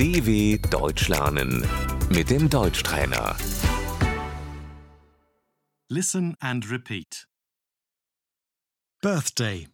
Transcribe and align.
DW 0.00 0.56
Deutsch 0.70 1.08
lernen 1.08 1.60
mit 2.08 2.30
dem 2.30 2.48
Deutschtrainer. 2.48 3.36
Listen 5.90 6.38
and 6.40 6.70
repeat. 6.70 7.26
Birthday, 9.02 9.68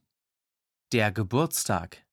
Der 0.91 1.13
Geburtstag. 1.13 2.05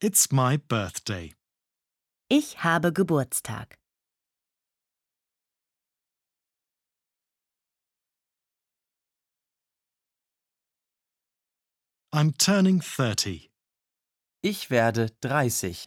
it's 0.00 0.32
my 0.32 0.56
birthday. 0.56 1.34
Ich 2.30 2.64
habe 2.64 2.90
Geburtstag. 2.90 3.78
I'm 12.16 12.32
turning 12.32 12.80
30. 12.80 13.50
Ich 14.42 14.70
werde 14.70 15.10
30. 15.20 15.86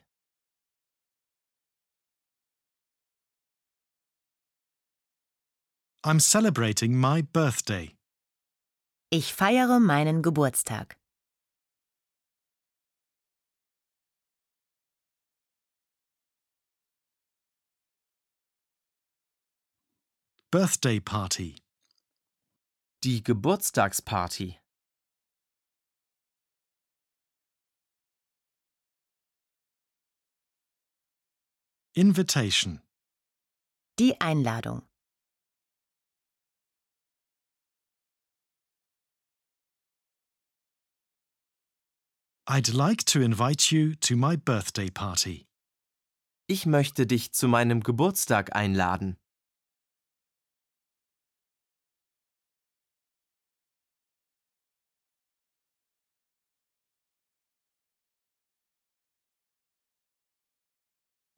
I'm 6.03 6.19
celebrating 6.19 6.95
my 6.95 7.23
birthday. 7.23 7.95
Ich 9.09 9.33
feiere 9.33 9.79
meinen 9.79 10.21
Geburtstag. 10.21 10.97
Birthday 20.51 20.99
party, 20.99 21.55
Die 23.03 23.23
Geburtstagsparty. 23.23 24.59
Invitation, 31.95 32.81
Die 33.97 34.13
Einladung. 34.21 34.83
I'd 42.47 42.73
like 42.73 43.03
to 43.05 43.21
invite 43.21 43.71
you 43.71 43.95
to 44.01 44.15
my 44.15 44.35
birthday 44.37 44.89
party. 44.89 45.47
Ich 46.47 46.65
möchte 46.65 47.05
dich 47.05 47.31
zu 47.31 47.47
meinem 47.47 47.81
Geburtstag 47.81 48.55
einladen. 48.55 49.17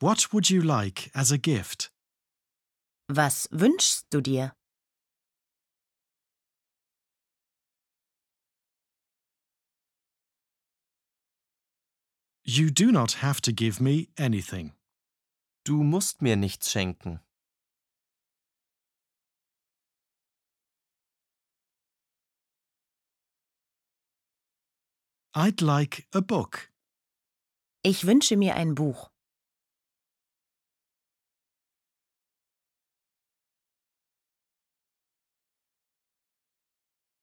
What 0.02 0.33
would 0.33 0.49
you 0.49 0.63
like 0.63 1.11
as 1.13 1.31
a 1.31 1.38
gift? 1.38 1.91
Was 3.07 3.47
wünschst 3.52 4.09
du 4.09 4.19
dir? 4.19 4.52
You 12.44 12.72
do 12.72 12.91
not 12.91 13.22
have 13.22 13.41
to 13.41 13.53
give 13.53 13.79
me 13.79 14.09
anything. 14.17 14.73
Du 15.66 15.83
musst 15.83 16.23
mir 16.23 16.35
nichts 16.35 16.72
schenken. 16.72 17.19
I'd 25.35 25.61
like 25.61 26.07
a 26.11 26.22
book. 26.22 26.72
Ich 27.83 28.07
wünsche 28.07 28.35
mir 28.35 28.55
ein 28.55 28.73
Buch. 28.73 29.12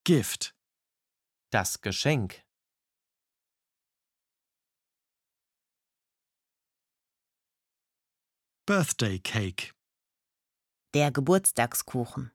Gift, 0.09 0.55
Das 1.51 1.83
Geschenk. 1.83 2.43
birthday 8.67 9.19
cake, 9.19 9.75
Der 10.95 11.11
Geburtstagskuchen. 11.11 12.33